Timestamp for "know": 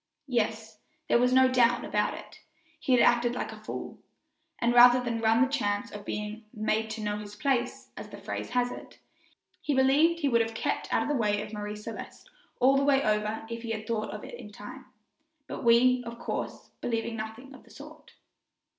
7.01-7.19